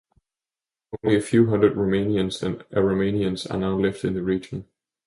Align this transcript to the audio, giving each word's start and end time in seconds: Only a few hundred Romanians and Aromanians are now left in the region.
Only 1.03 1.15
a 1.15 1.21
few 1.21 1.51
hundred 1.51 1.75
Romanians 1.75 2.41
and 2.41 2.61
Aromanians 2.71 3.45
are 3.51 3.57
now 3.57 3.75
left 3.77 4.03
in 4.03 4.15
the 4.15 4.23
region. 4.23 4.65